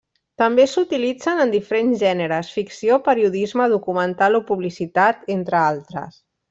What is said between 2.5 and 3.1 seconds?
ficció,